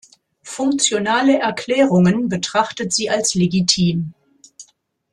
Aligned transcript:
Funktionale 0.41 1.37
Erklärungen 1.37 2.27
betrachtet 2.27 2.91
sie 2.91 3.11
als 3.11 3.35
legitim. 3.35 4.15